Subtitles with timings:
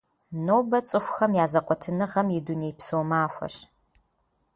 [0.45, 3.55] Нобэ цӀыхухэм я зэкъуэтыныгъэм и дунейпсо махуэщ.